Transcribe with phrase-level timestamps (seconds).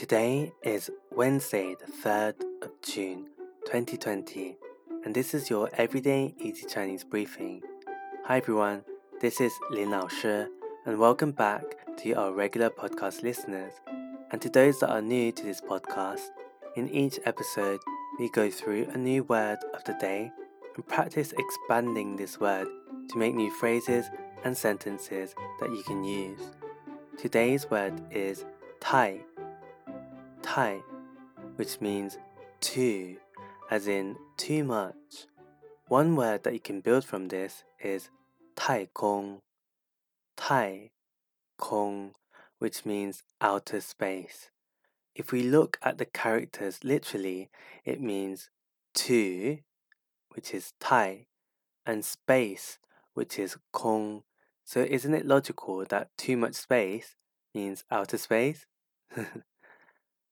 [0.00, 3.26] Today is Wednesday, the 3rd of June
[3.66, 4.56] 2020,
[5.04, 7.60] and this is your Everyday Easy Chinese briefing.
[8.24, 8.82] Hi everyone,
[9.20, 10.46] this is Lin Lao Shi,
[10.86, 11.62] and welcome back
[11.98, 13.74] to our regular podcast listeners.
[14.30, 16.30] And to those that are new to this podcast,
[16.76, 17.80] in each episode,
[18.18, 20.32] we go through a new word of the day
[20.76, 22.68] and practice expanding this word
[23.10, 24.06] to make new phrases
[24.44, 26.40] and sentences that you can use.
[27.18, 28.46] Today's word is
[28.80, 29.20] tai,
[30.42, 30.82] tai,
[31.56, 32.18] which means
[32.60, 33.16] too,
[33.70, 35.26] as in too much.
[35.88, 38.10] One word that you can build from this is
[38.56, 39.40] tai kong,
[40.36, 40.90] tai
[41.58, 42.14] kong,
[42.58, 44.50] which means outer space.
[45.14, 47.50] If we look at the characters literally,
[47.84, 48.50] it means
[48.94, 49.58] too,
[50.34, 51.26] which is tai,
[51.84, 52.78] and space,
[53.14, 54.22] which is kong.
[54.64, 57.16] So isn't it logical that too much space
[57.54, 58.66] means outer space?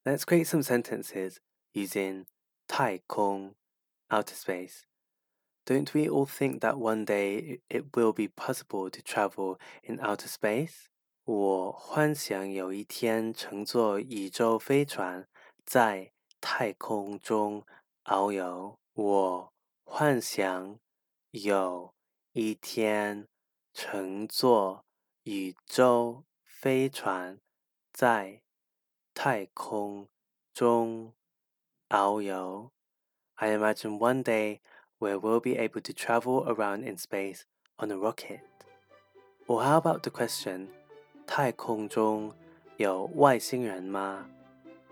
[0.06, 1.40] Let's create some sentences
[1.74, 2.26] using
[2.68, 3.56] tai kong,
[4.12, 4.86] outer space.
[5.66, 10.28] Don't we all think that one day it will be possible to travel in outer
[10.28, 10.90] space?
[11.26, 15.26] 我幻想有一天乘坐宇宙飞船
[15.66, 17.66] 在太空中
[18.04, 18.78] 遨游。
[18.94, 19.54] 我
[19.86, 20.78] 幻想
[21.32, 21.94] 有
[22.34, 23.30] 一天
[23.74, 24.84] 乘坐
[25.24, 27.40] 宇宙飞船
[27.94, 28.42] 在
[29.18, 30.08] 太空
[30.54, 31.14] 中
[31.90, 32.72] 遨游。
[33.36, 34.60] I imagine one day
[35.00, 37.42] where we'll be able to travel around in space
[37.78, 38.42] on a rocket.
[39.48, 40.68] Or how about the question?
[41.26, 42.34] 太空中
[42.78, 44.30] 有外星人吗？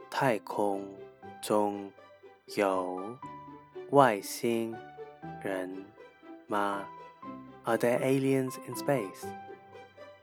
[0.10, 0.86] 太空
[1.42, 1.92] 中
[2.56, 3.18] 有
[3.92, 4.76] 外星
[5.44, 5.86] 人
[6.48, 6.88] 吗？
[7.64, 9.26] Are there aliens in space?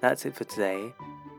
[0.01, 0.93] That's it for today.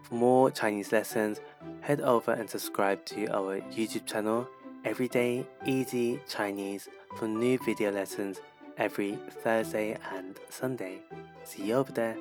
[0.04, 1.40] For more Chinese lessons,
[1.80, 4.46] head over and subscribe to our YouTube channel,
[4.84, 8.38] Everyday Easy Chinese, for new video lessons
[8.76, 11.00] every Thursday and Sunday.
[11.44, 12.16] See you over there.